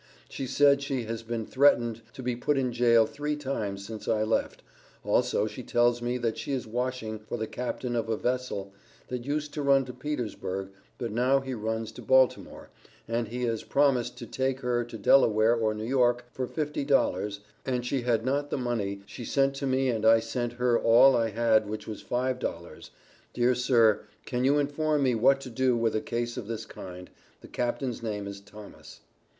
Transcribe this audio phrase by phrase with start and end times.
[0.29, 4.23] She said she has been threatened to be put in jail three times since I
[4.23, 4.63] left
[5.03, 8.71] also she tells me that she is washing for the captain of a vesel
[9.09, 12.71] that use to run to Petersburg but now he runs to Baltimore
[13.07, 17.41] and he has promas to take her to Delaware or New York for 50 dollars
[17.63, 21.15] and she had not the money, she sent to me and I sent her all
[21.15, 22.89] I had which was 5 dollars
[23.35, 27.11] dear sir can you inform me what to do with a case of this kind
[27.41, 29.01] the captains name is Thomas.